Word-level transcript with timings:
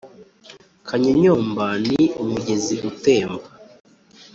Kanyonyomba 0.87 1.65
ni 1.87 2.01
umugezi 2.21 2.75
utemba 2.89 3.47